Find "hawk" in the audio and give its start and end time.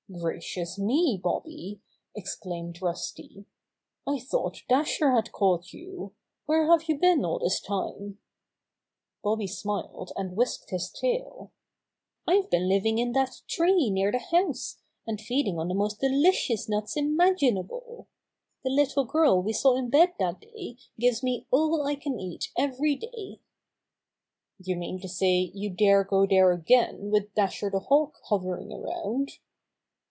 27.79-28.19